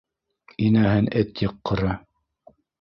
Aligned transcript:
Инәһен 0.69 1.11
эт 1.21 1.45
йыҡҡыры... 1.45 1.95